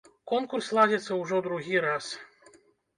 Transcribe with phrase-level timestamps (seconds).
[0.31, 2.05] Конкурс ладзіцца ўжо другі раз.